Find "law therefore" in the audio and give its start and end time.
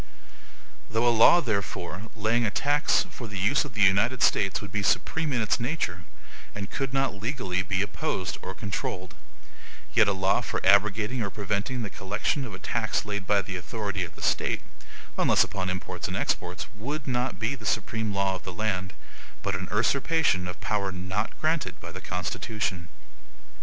1.13-2.07